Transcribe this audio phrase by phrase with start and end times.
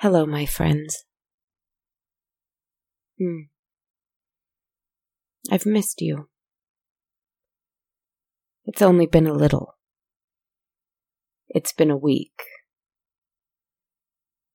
[0.00, 1.04] Hello, my friends.
[3.18, 3.50] Hmm.
[5.50, 6.30] I've missed you.
[8.64, 9.76] It's only been a little.
[11.50, 12.32] It's been a week.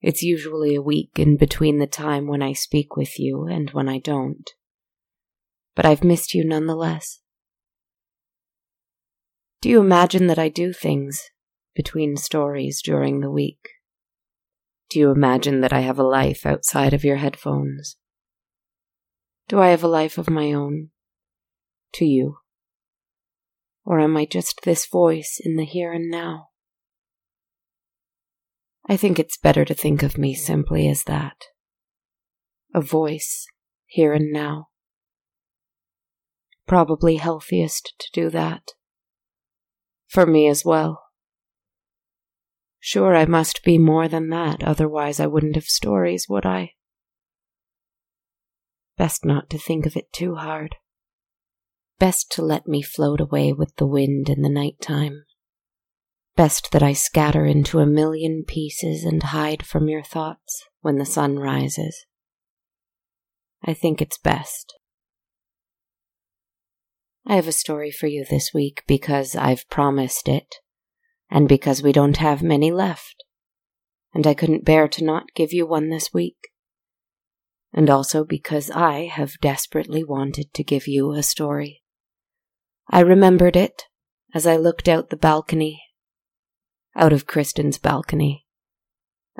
[0.02, 3.88] It's usually a week in between the time when I speak with you and when
[3.88, 4.50] I don't.
[5.76, 7.20] But I've missed you nonetheless.
[9.62, 11.22] Do you imagine that I do things
[11.76, 13.75] between stories during the week?
[14.90, 17.98] Do you imagine that I have a life outside of your headphones?
[19.48, 20.90] Do I have a life of my own?
[21.96, 22.38] To you?
[23.84, 26.50] Or am I just this voice in the here and now?
[28.88, 31.38] I think it's better to think of me simply as that.
[32.74, 33.48] A voice,
[33.86, 34.68] here and now.
[36.68, 38.72] Probably healthiest to do that.
[40.08, 41.05] For me as well.
[42.88, 46.74] Sure, I must be more than that, otherwise I wouldn't have stories, would I?
[48.96, 50.76] Best not to think of it too hard.
[51.98, 55.24] Best to let me float away with the wind in the night time.
[56.36, 61.08] Best that I scatter into a million pieces and hide from your thoughts when the
[61.08, 62.06] sun rises.
[63.64, 64.76] I think it's best.
[67.26, 70.58] I have a story for you this week because I've promised it
[71.30, 73.24] and because we don't have many left,
[74.14, 76.38] and I couldn't bear to not give you one this week,
[77.74, 81.82] and also because I have desperately wanted to give you a story.
[82.90, 83.84] I remembered it
[84.34, 85.82] as I looked out the balcony,
[86.96, 88.46] out of Kristen's balcony,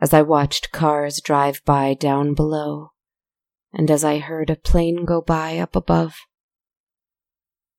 [0.02, 2.92] as I watched cars drive by down below,
[3.72, 6.16] and as I heard a plane go by up above,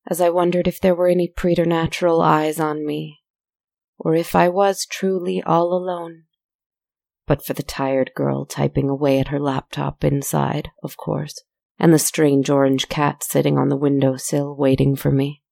[0.09, 3.19] as I wondered if there were any preternatural eyes on me
[3.97, 6.23] or if I was truly all alone.
[7.25, 11.43] But for the tired girl typing away at her laptop inside, of course,
[11.79, 15.43] and the strange orange cat sitting on the window sill waiting for me.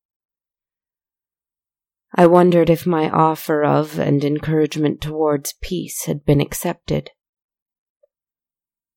[2.14, 7.12] I wondered if my offer of and encouragement towards peace had been accepted.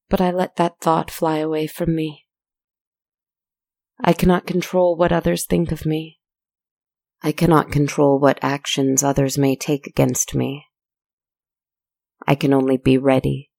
[0.08, 2.26] But I let that thought fly away from me.
[4.00, 6.17] I cannot control what others think of me,
[7.22, 10.66] I cannot control what actions others may take against me.
[12.26, 13.50] I can only be ready,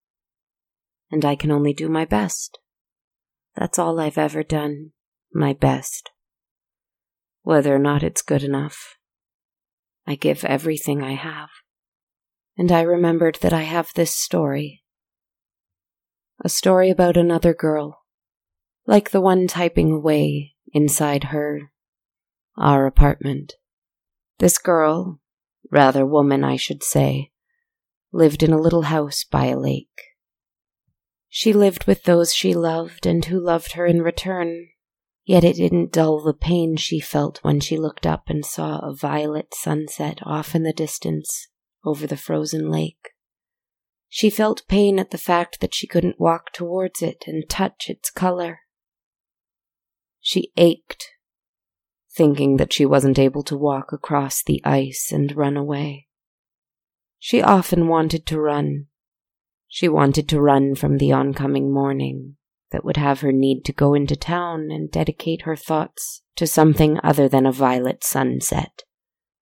[1.12, 2.58] and I can only do my best.
[3.56, 4.92] That's all I've ever done,
[5.34, 6.12] my best.
[7.42, 8.96] Whether or not it's good enough,
[10.08, 11.50] I give everything I have.
[12.58, 14.84] And I remembered that I have this story.
[16.44, 18.04] A story about another girl,
[18.86, 21.72] like the one typing away inside her
[22.60, 23.54] our apartment.
[24.40, 25.20] This girl,
[25.72, 27.32] rather woman I should say,
[28.12, 29.88] lived in a little house by a lake.
[31.30, 34.68] She lived with those she loved and who loved her in return,
[35.26, 38.96] yet it didn't dull the pain she felt when she looked up and saw a
[38.96, 41.48] violet sunset off in the distance
[41.86, 43.10] over the frozen lake.
[44.10, 48.10] She felt pain at the fact that she couldn't walk towards it and touch its
[48.10, 48.62] color.
[50.20, 51.12] She ached
[52.20, 56.06] thinking that she wasn't able to walk across the ice and run away.
[57.18, 58.88] She often wanted to run.
[59.70, 62.36] She wanted to run from the oncoming morning
[62.72, 67.00] that would have her need to go into town and dedicate her thoughts to something
[67.02, 68.84] other than a violet sunset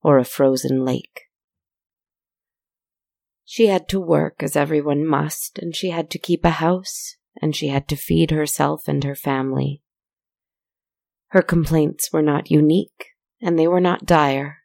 [0.03, 1.21] or a frozen lake.
[3.43, 7.55] She had to work as everyone must, and she had to keep a house, and
[7.55, 9.81] she had to feed herself and her family.
[11.29, 13.07] Her complaints were not unique,
[13.41, 14.59] and they were not dire.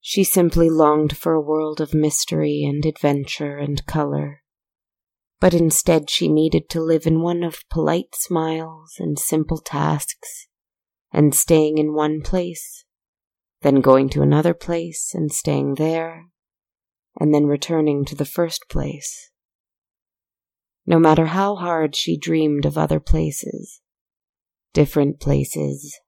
[0.00, 4.42] She simply longed for a world of mystery and adventure and color.
[5.40, 10.48] But instead, she needed to live in one of polite smiles and simple tasks,
[11.12, 12.84] and staying in one place,
[13.60, 16.26] then going to another place and staying there,
[17.20, 19.30] and then returning to the first place.
[20.86, 23.82] No matter how hard she dreamed of other places,
[24.72, 25.98] different places,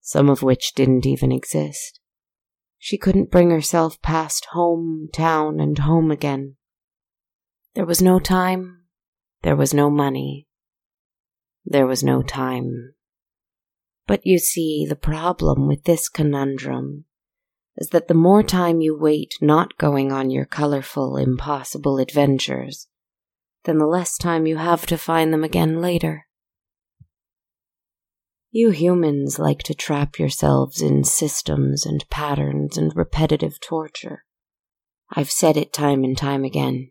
[0.00, 2.00] some of which didn't even exist.
[2.78, 6.56] She couldn't bring herself past home, town, and home again.
[7.74, 8.84] There was no time,
[9.42, 10.46] there was no money,
[11.64, 12.94] there was no time.
[14.06, 17.04] But you see, the problem with this conundrum
[17.76, 22.88] is that the more time you wait not going on your colorful, impossible adventures,
[23.64, 26.27] then the less time you have to find them again later.
[28.58, 34.24] You humans like to trap yourselves in systems and patterns and repetitive torture.
[35.12, 36.90] I've said it time and time again.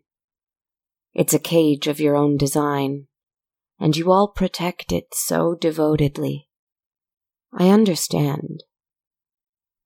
[1.12, 3.08] It's a cage of your own design,
[3.78, 6.48] and you all protect it so devotedly.
[7.52, 8.64] I understand.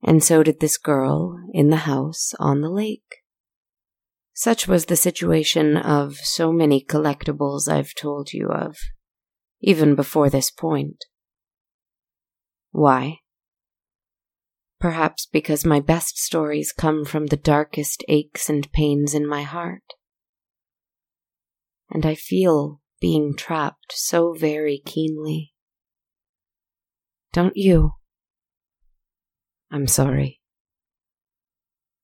[0.01, 3.17] And so did this girl in the house on the lake.
[4.33, 8.77] Such was the situation of so many collectibles I've told you of,
[9.59, 11.03] even before this point.
[12.73, 13.19] Why?
[14.79, 19.93] Perhaps because my best stories come from the darkest aches and pains in my heart.
[21.89, 25.53] And I feel being trapped so very keenly.
[27.31, 27.93] Don't you?
[29.71, 30.41] I'm sorry.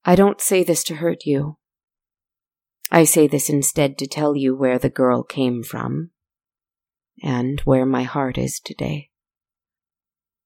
[0.06, 1.57] I don't say this to hurt you.
[2.92, 6.12] I say this instead to tell you where the girl came from
[7.24, 9.08] and where my heart is today.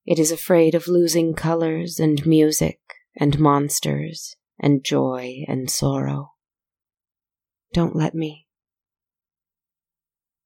[0.05, 2.79] It is afraid of losing colors and music
[3.15, 6.33] and monsters and joy and sorrow.
[7.73, 8.47] Don't let me.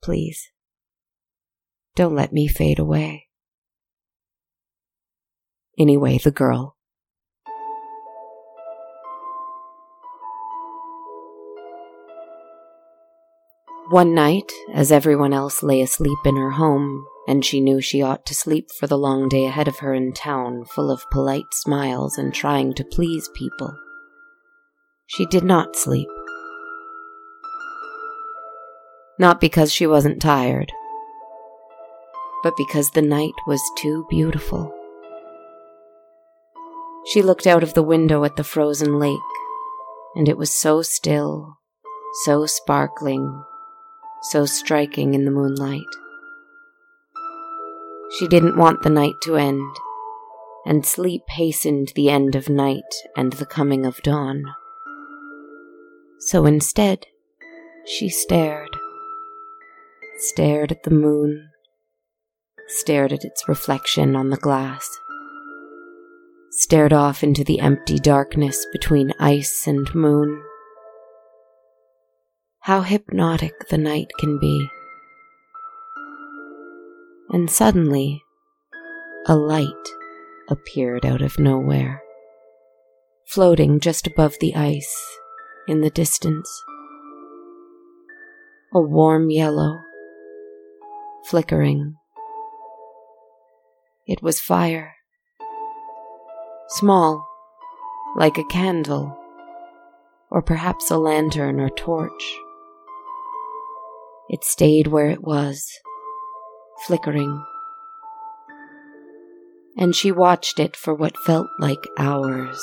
[0.02, 0.52] Please.
[1.96, 3.28] Don't let me fade away.
[5.78, 6.77] Anyway, the girl.
[13.90, 18.26] One night, as everyone else lay asleep in her home, and she knew she ought
[18.26, 22.18] to sleep for the long day ahead of her in town, full of polite smiles
[22.18, 23.74] and trying to please people,
[25.06, 26.10] she did not sleep.
[29.18, 30.70] Not because she wasn't tired,
[32.44, 34.74] but because the night was too beautiful.
[37.06, 39.20] She looked out of the window at the frozen lake,
[40.14, 41.58] and it was so still,
[42.26, 43.44] so sparkling,
[44.22, 45.86] so striking in the moonlight.
[48.18, 49.76] She didn't want the night to end,
[50.66, 52.82] and sleep hastened the end of night
[53.16, 54.44] and the coming of dawn.
[56.20, 57.06] So instead,
[57.86, 58.70] she stared.
[60.18, 61.50] Stared at the moon,
[62.68, 64.90] stared at its reflection on the glass,
[66.50, 70.42] stared off into the empty darkness between ice and moon
[72.68, 74.70] how hypnotic the night can be.
[77.30, 78.22] And suddenly,
[79.26, 79.88] a light
[80.50, 82.02] appeared out of nowhere,
[83.26, 85.18] floating just above the ice
[85.70, 86.50] in the distance.
[88.74, 89.78] A warm yellow,
[91.24, 91.96] flickering.
[94.06, 94.96] It was fire.
[96.68, 97.26] Small,
[98.18, 99.18] like a candle,
[100.30, 102.38] or perhaps a lantern or torch.
[104.30, 105.80] It stayed where it was,
[106.86, 107.46] flickering.
[109.78, 112.62] And she watched it for what felt like hours,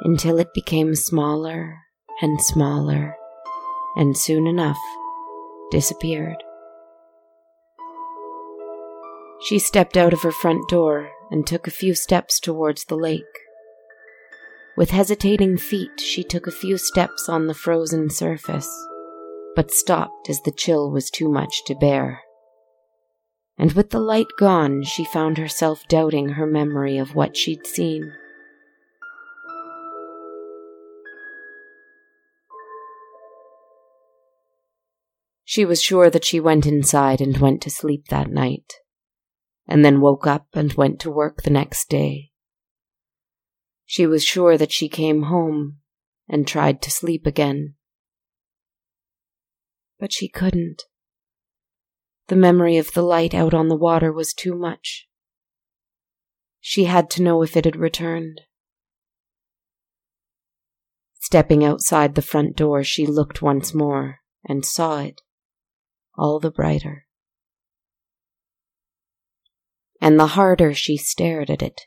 [0.00, 1.78] until it became smaller
[2.20, 3.14] and smaller,
[3.94, 4.78] and soon enough
[5.70, 6.42] disappeared.
[9.42, 13.22] She stepped out of her front door and took a few steps towards the lake.
[14.76, 18.68] With hesitating feet, she took a few steps on the frozen surface
[19.54, 22.22] but stopped as the chill was too much to bear.
[23.58, 28.12] And with the light gone, she found herself doubting her memory of what she'd seen.
[35.44, 38.72] She was sure that she went inside and went to sleep that night,
[39.68, 42.30] and then woke up and went to work the next day.
[43.84, 45.76] She was sure that she came home
[46.26, 47.74] and tried to sleep again
[50.02, 50.82] but she couldn't.
[52.26, 55.06] The memory of the light out on the water was too much.
[56.60, 58.40] She had to know if it had returned.
[61.20, 65.20] Stepping outside the front door, she looked once more and saw it,
[66.18, 67.06] all the brighter.
[70.00, 71.82] And the harder she stared at it,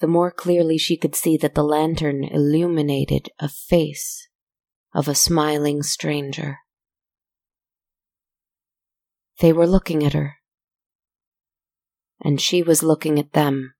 [0.00, 4.28] the more clearly she could see that the lantern illuminated a face
[4.92, 6.58] of a smiling stranger.
[9.40, 10.36] They were looking at her.
[12.20, 13.74] And she was looking at them.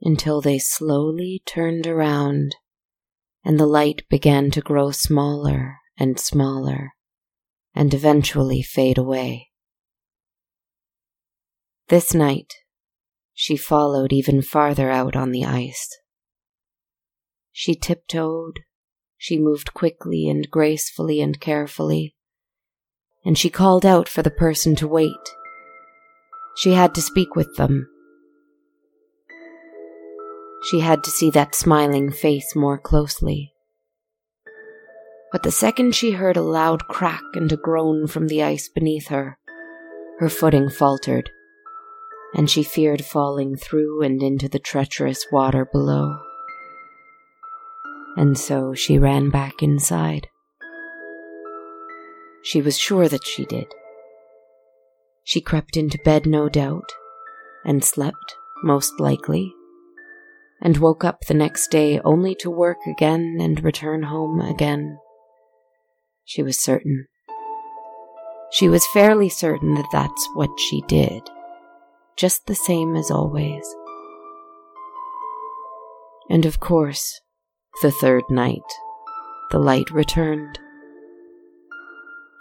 [0.00, 2.56] Until they slowly turned around
[3.44, 6.94] and the light began to grow smaller and smaller
[7.74, 9.50] and eventually fade away.
[11.88, 12.54] This night,
[13.34, 15.88] she followed even farther out on the ice.
[17.52, 18.60] She tiptoed,
[19.18, 22.13] she moved quickly and gracefully and carefully,
[23.24, 25.34] and she called out for the person to wait.
[26.56, 27.88] She had to speak with them.
[30.70, 33.52] She had to see that smiling face more closely.
[35.32, 39.08] But the second she heard a loud crack and a groan from the ice beneath
[39.08, 39.36] her,
[40.20, 41.28] her footing faltered,
[42.34, 46.18] and she feared falling through and into the treacherous water below.
[48.16, 50.28] And so she ran back inside.
[52.44, 53.66] She was sure that she did.
[55.24, 56.92] She crept into bed, no doubt,
[57.64, 59.54] and slept, most likely,
[60.60, 64.98] and woke up the next day only to work again and return home again.
[66.26, 67.06] She was certain.
[68.52, 71.22] She was fairly certain that that's what she did,
[72.16, 73.66] just the same as always.
[76.28, 77.22] And of course,
[77.80, 78.60] the third night,
[79.50, 80.58] the light returned.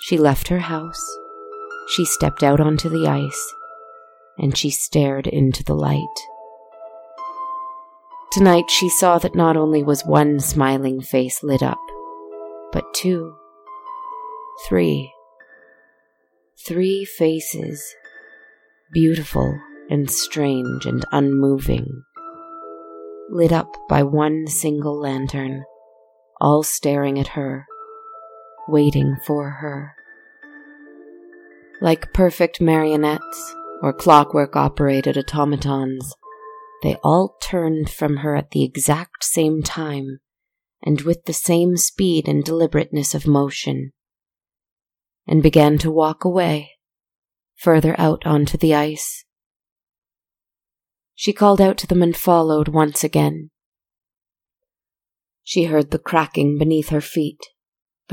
[0.03, 1.01] She left her house,
[1.87, 3.55] she stepped out onto the ice,
[4.37, 6.17] and she stared into the light.
[8.33, 11.79] Tonight she saw that not only was one smiling face lit up,
[12.73, 13.37] but two,
[14.67, 15.09] three,
[16.67, 17.95] three faces,
[18.91, 19.57] beautiful
[19.89, 22.03] and strange and unmoving,
[23.29, 25.63] lit up by one single lantern,
[26.41, 27.65] all staring at her,
[28.67, 29.95] waiting for her.
[31.81, 36.15] Like perfect marionettes or clockwork operated automatons,
[36.81, 40.19] they all turned from her at the exact same time
[40.83, 43.91] and with the same speed and deliberateness of motion,
[45.25, 46.71] and began to walk away,
[47.55, 49.23] further out onto the ice.
[51.15, 53.49] She called out to them and followed once again.
[55.43, 57.39] She heard the cracking beneath her feet,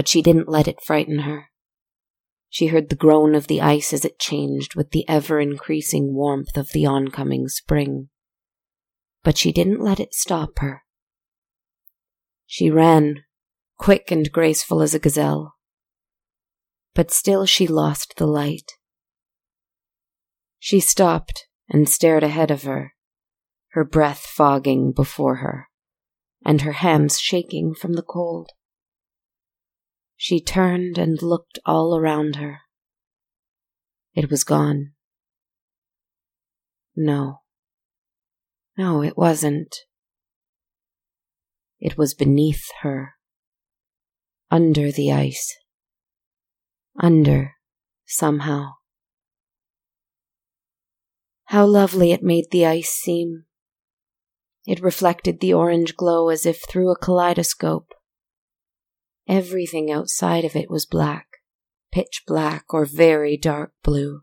[0.00, 1.50] but she didn't let it frighten her.
[2.49, 6.57] She heard the groan of the ice as it changed with the ever increasing warmth
[6.57, 8.09] of the oncoming spring
[9.23, 10.83] but she didn't let it stop her.
[12.47, 13.25] She ran,
[13.76, 15.54] quick and graceful as a gazelle.
[16.95, 18.73] But still she lost the light.
[20.59, 22.95] She stopped and stared ahead of her,
[23.73, 25.69] her breath fogging before her,
[26.45, 28.50] and her hands shaking from the cold.
[30.23, 32.61] She turned and looked all around her.
[34.15, 34.93] It was gone.
[36.95, 37.41] No.
[38.77, 39.75] No, it wasn't.
[41.79, 43.15] It was beneath her.
[44.50, 45.57] Under the ice.
[47.03, 47.55] Under,
[48.05, 48.73] somehow.
[51.45, 53.47] How lovely it made the ice seem.
[54.67, 57.95] It reflected the orange glow as if through a kaleidoscope.
[59.29, 61.39] Everything outside of it was black,
[61.93, 64.23] pitch black or very dark blue.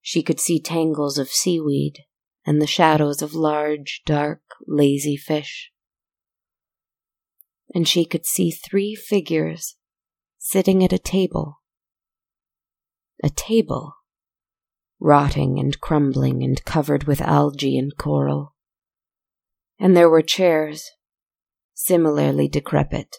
[0.00, 2.00] She could see tangles of seaweed,
[2.46, 5.70] and the shadows of large, dark, lazy fish.
[7.74, 9.76] And she could see three figures
[10.38, 11.62] sitting at a table.
[13.22, 13.94] A table,
[15.00, 18.54] rotting and crumbling and covered with algae and coral.
[19.78, 20.90] And there were chairs,
[21.72, 23.16] similarly decrepit.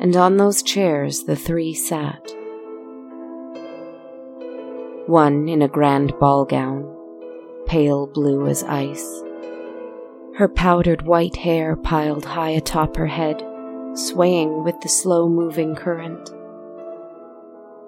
[0.00, 2.36] And on those chairs the three sat
[5.06, 6.84] one in a grand ball gown,
[7.66, 9.22] pale blue as ice.
[10.36, 13.42] Her powdered white hair piled high atop her head,
[13.94, 16.30] swaying with the slow moving current.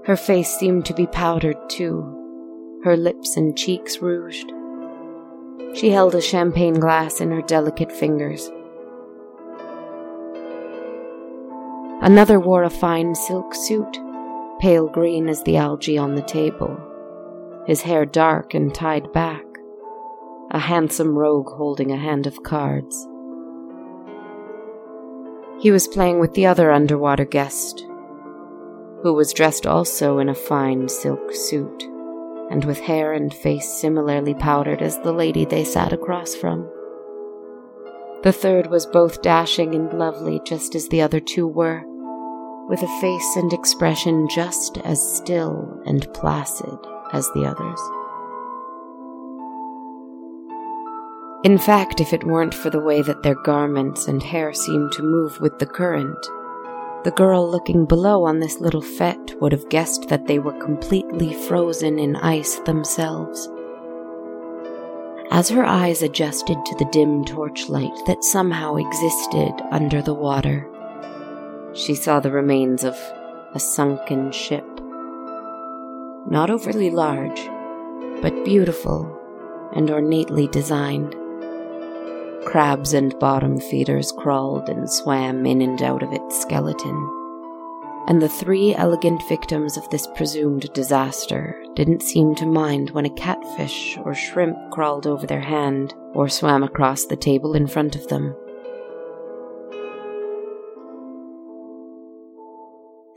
[0.04, 4.52] Her face seemed to be powdered too, her lips and cheeks rouged.
[5.74, 8.48] She held a champagne glass in her delicate fingers.
[12.08, 13.98] Another wore a fine silk suit,
[14.60, 16.74] pale green as the algae on the table
[17.66, 19.44] his hair dark and tied back,
[20.50, 23.06] a handsome rogue holding a hand of cards.
[25.60, 27.80] He was playing with the other underwater guest,
[29.02, 31.82] who was dressed also in a fine silk suit
[32.50, 36.70] and with hair and face similarly powdered as the lady they sat across from.
[38.22, 41.84] The third was both dashing and lovely, just as the other two were,
[42.68, 46.78] with a face and expression just as still and placid
[47.12, 47.80] as the others.
[51.44, 55.02] In fact, if it weren't for the way that their garments and hair seemed to
[55.02, 56.18] move with the current,
[57.04, 61.32] the girl looking below on this little fete would have guessed that they were completely
[61.32, 63.48] frozen in ice themselves.
[65.30, 70.68] As her eyes adjusted to the dim torchlight that somehow existed under the water,
[71.78, 72.96] she saw the remains of
[73.54, 74.64] a sunken ship
[76.30, 77.40] not overly large,
[78.20, 79.14] but beautiful
[79.74, 81.14] and ornately designed.
[82.44, 86.96] crabs and bottom feeders crawled and swam in and out of its skeleton.
[88.06, 93.10] And the three elegant victims of this presumed disaster didn't seem to mind when a
[93.10, 98.08] catfish or shrimp crawled over their hand or swam across the table in front of
[98.08, 98.34] them.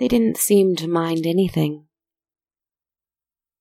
[0.02, 1.86] They didn't seem to mind anything.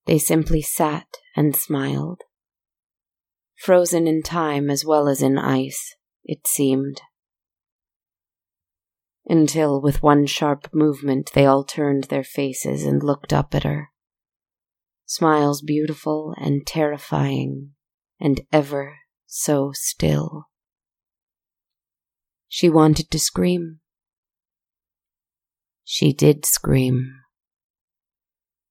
[0.06, 1.06] They simply sat
[1.36, 2.22] and smiled.
[3.58, 7.02] Frozen in time as well as in ice, it seemed.
[9.26, 13.90] Until, with one sharp movement, they all turned their faces and looked up at her.
[15.04, 17.72] Smiles beautiful and terrifying,
[18.18, 20.46] and ever so still.
[22.48, 23.79] She wanted to scream.
[25.92, 27.16] She did scream,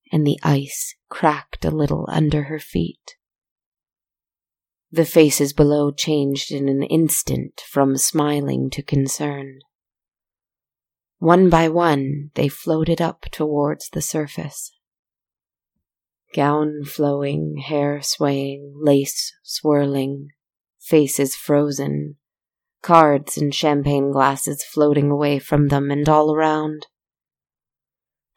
[0.10, 3.18] and the ice cracked a little under her feet.
[4.90, 9.66] The faces below changed in an instant from smiling to concerned.
[11.18, 14.72] One by one, they floated up towards the surface.
[16.34, 20.30] Gown flowing, hair swaying, lace swirling,
[20.80, 22.16] faces frozen,
[22.82, 26.88] cards and champagne glasses floating away from them and all around.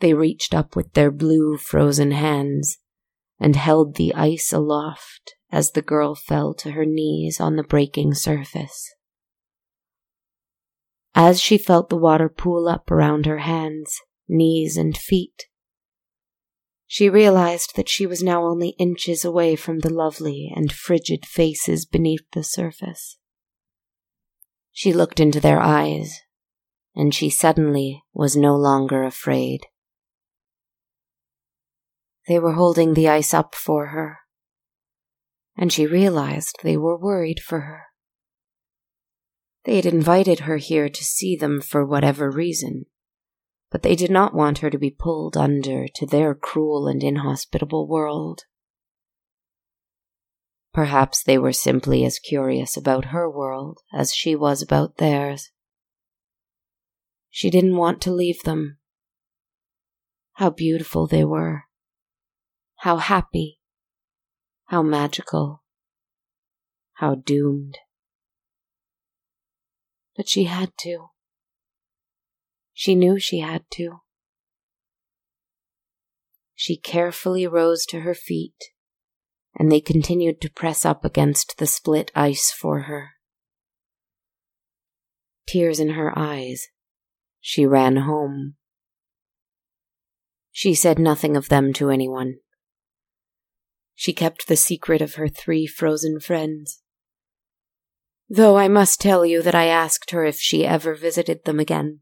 [0.02, 2.78] They reached up with their blue frozen hands
[3.38, 8.14] and held the ice aloft as the girl fell to her knees on the breaking
[8.14, 8.92] surface.
[11.14, 13.96] As she felt the water pool up around her hands,
[14.28, 15.44] knees, and feet,
[16.88, 21.86] she realized that she was now only inches away from the lovely and frigid faces
[21.86, 23.18] beneath the surface.
[24.72, 26.22] She looked into their eyes,
[26.92, 29.68] and she suddenly was no longer afraid.
[32.28, 34.18] They were holding the ice up for her,
[35.56, 37.86] and she realized they were worried for her.
[39.64, 42.86] They had invited her here to see them for whatever reason,
[43.70, 47.88] but they did not want her to be pulled under to their cruel and inhospitable
[47.88, 48.42] world.
[50.72, 55.50] Perhaps they were simply as curious about her world as she was about theirs.
[57.30, 58.78] She didn't want to leave them.
[60.34, 61.64] How beautiful they were
[62.82, 63.60] how happy,
[64.64, 65.62] how magical,
[66.94, 67.78] how doomed.
[70.16, 71.10] But she had to.
[72.74, 74.00] She knew she had to.
[76.56, 78.72] She carefully rose to her feet,
[79.56, 83.10] and they continued to press up against the split ice for her.
[85.46, 86.66] Tears in her eyes,
[87.40, 88.56] she ran home.
[90.50, 92.38] She said nothing of them to anyone.
[93.94, 96.82] She kept the secret of her three frozen friends.
[98.28, 102.00] Though I must tell you that I asked her if she ever visited them again.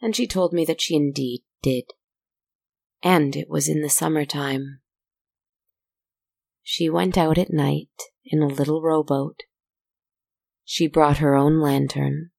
[0.00, 1.84] And she told me that she indeed did.
[3.02, 4.80] And it was in the summer time.
[6.62, 7.90] She went out at night
[8.24, 9.40] in a little rowboat.
[10.64, 12.30] She brought her own lantern.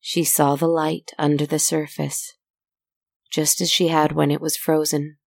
[0.00, 2.34] She saw the light under the surface,
[3.30, 5.18] just as she had when it was frozen.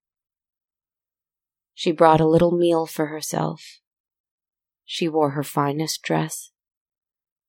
[1.74, 3.80] She brought a little meal for herself.
[4.86, 6.52] She wore her finest dress.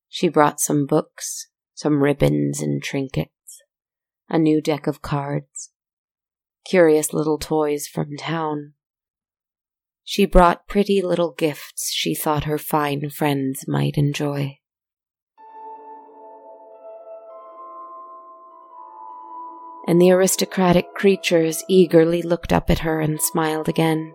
[0.08, 3.62] She brought some books, some ribbons and trinkets,
[4.28, 5.72] a new deck of cards,
[6.64, 8.74] curious little toys from town.
[10.04, 14.58] She brought pretty little gifts she thought her fine friends might enjoy.
[19.86, 24.14] And the aristocratic creatures eagerly looked up at her and smiled again.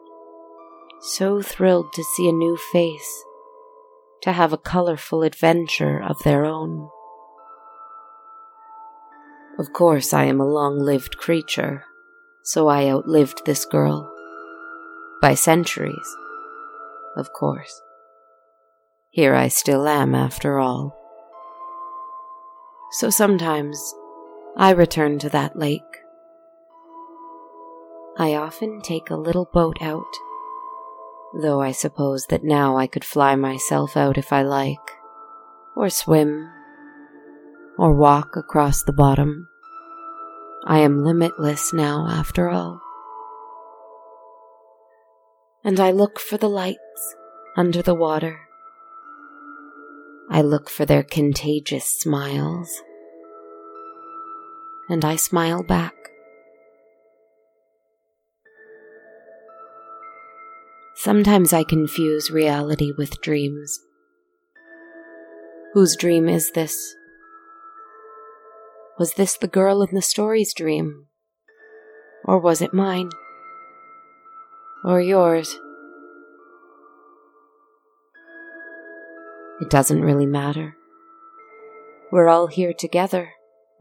[1.02, 3.24] So thrilled to see a new face,
[4.22, 6.90] to have a colorful adventure of their own.
[9.58, 11.86] Of course, I am a long lived creature,
[12.44, 14.12] so I outlived this girl.
[15.22, 16.16] By centuries,
[17.18, 17.82] of course.
[19.12, 20.96] Here I still am, after all.
[22.92, 23.94] So sometimes
[24.60, 26.04] I return to that lake.
[28.18, 30.04] I often take a little boat out,
[31.42, 34.78] though I suppose that now I could fly myself out if I like,
[35.78, 36.52] or swim,
[37.78, 39.48] or walk across the bottom.
[40.68, 42.82] I am limitless now, after all.
[45.64, 47.16] And I look for the lights
[47.56, 48.42] under the water.
[50.30, 52.82] I look for their contagious smiles
[54.90, 55.94] and I smile back.
[60.96, 63.80] Sometimes I confuse reality with dreams.
[65.74, 66.96] Whose dream is this?
[68.98, 71.06] Was this the girl in the story's dream?
[72.26, 73.12] Or was it mine?
[74.84, 75.58] Or yours?
[79.62, 80.76] It doesn't really matter.
[82.12, 83.30] We're all here together,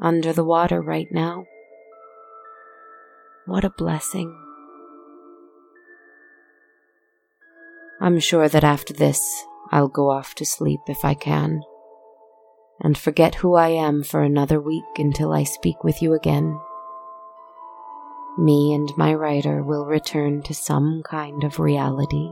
[0.01, 1.45] under the water right now.
[3.47, 4.37] What a blessing.
[8.01, 9.21] I'm sure that after this,
[9.73, 11.63] I'll go off to sleep if I can,
[12.81, 16.61] and forget who I am for another week until I speak with you again.
[18.39, 22.31] Me and my writer will return to some kind of reality,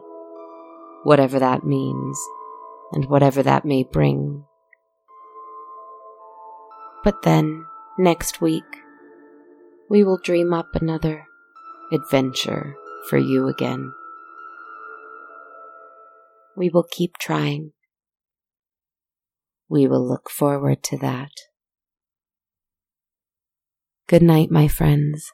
[1.03, 2.17] whatever that means,
[2.93, 4.45] and whatever that may bring.
[7.07, 7.65] But then,
[7.97, 8.65] next week,
[9.89, 11.25] we will dream up another
[11.93, 12.75] adventure
[13.09, 13.93] for you again.
[16.57, 17.71] We will keep trying.
[19.69, 21.31] We will look forward to that.
[24.09, 25.31] Good night, my friends.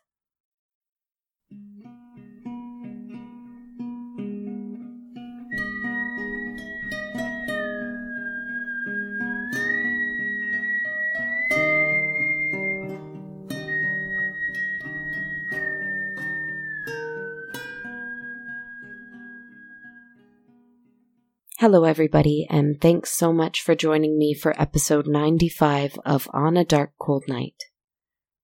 [21.62, 26.64] Hello, everybody, and thanks so much for joining me for episode 95 of On a
[26.64, 27.54] Dark Cold Night.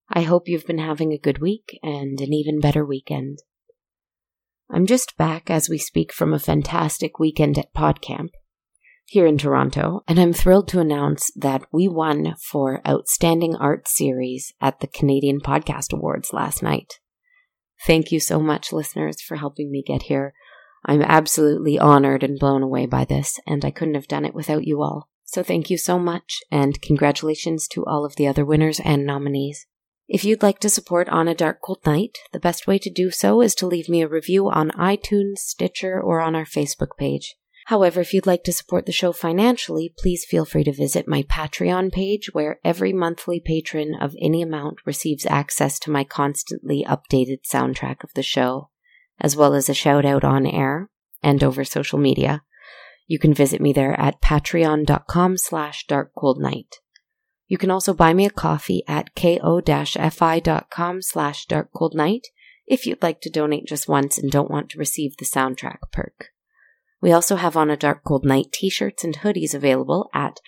[0.09, 3.41] I hope you've been having a good week and an even better weekend.
[4.71, 8.29] I'm just back as we speak from a fantastic weekend at PodCamp
[9.05, 14.53] here in Toronto, and I'm thrilled to announce that we won for Outstanding Art Series
[14.61, 17.01] at the Canadian Podcast Awards last night.
[17.85, 20.35] Thank you so much, listeners, for helping me get here.
[20.85, 24.65] I'm absolutely honored and blown away by this, and I couldn't have done it without
[24.65, 25.09] you all.
[25.25, 29.67] So thank you so much, and congratulations to all of the other winners and nominees.
[30.09, 33.11] If you'd like to support On a Dark Cold Night, the best way to do
[33.11, 37.37] so is to leave me a review on iTunes, Stitcher, or on our Facebook page.
[37.67, 41.25] However, if you'd like to support the show financially, please feel free to visit my
[41.25, 47.41] Patreon page, where every monthly patron of any amount receives access to my constantly updated
[47.43, 48.71] soundtrack of the show
[49.21, 50.91] as well as a shout out on air
[51.23, 52.43] and over social media.
[53.07, 56.75] You can visit me there at patreon.com slash darkcoldnight.
[57.47, 62.25] You can also buy me a coffee at ko-fi.com slash darkcoldnight
[62.67, 66.27] if you'd like to donate just once and don't want to receive the soundtrack perk.
[67.01, 70.41] We also have on a dark cold night t-shirts and hoodies available at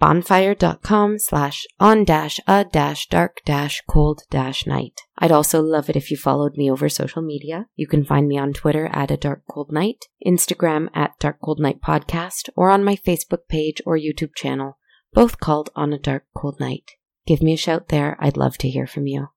[0.00, 5.02] bonfire.com slash on dash a dash dark dash cold dash night.
[5.18, 7.66] I'd also love it if you followed me over social media.
[7.76, 11.60] You can find me on Twitter at a dark cold night, Instagram at dark cold
[11.60, 14.78] night podcast, or on my Facebook page or YouTube channel,
[15.12, 16.92] both called on a dark cold night.
[17.26, 18.16] Give me a shout there.
[18.18, 19.28] I'd love to hear from you.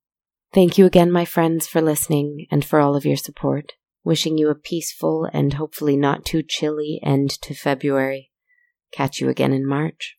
[0.54, 3.74] Thank you again, my friends, for listening and for all of your support.
[4.06, 8.32] Wishing you a peaceful and hopefully not too chilly end to February.
[8.94, 10.18] Catch you again in March.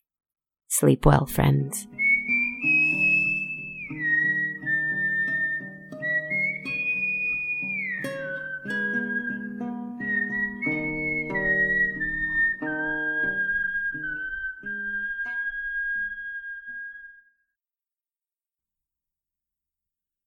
[0.79, 1.87] Sleep well, friends.